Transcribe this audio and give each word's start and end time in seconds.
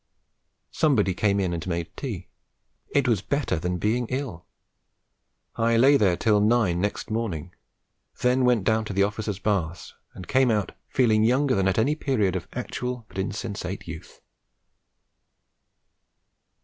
Somebody 0.71 1.13
came 1.13 1.39
in 1.39 1.53
and 1.53 1.67
made 1.67 1.95
tea. 1.95 2.27
It 2.89 3.07
was 3.07 3.21
better 3.21 3.59
than 3.59 3.77
being 3.77 4.07
ill. 4.09 4.47
I 5.57 5.77
lay 5.77 5.95
there 5.95 6.17
till 6.17 6.39
nine 6.41 6.81
next 6.81 7.11
morning; 7.11 7.53
then 8.23 8.43
went 8.43 8.63
down 8.63 8.83
to 8.85 8.93
the 8.93 9.03
Officers' 9.03 9.37
Baths, 9.37 9.93
and 10.15 10.27
came 10.27 10.49
out 10.49 10.71
feeling 10.89 11.23
younger 11.23 11.53
than 11.53 11.67
at 11.67 11.77
any 11.77 11.93
period 11.93 12.35
of 12.35 12.47
actual 12.53 13.05
but 13.09 13.19
insensate 13.19 13.85
youth. 13.87 14.21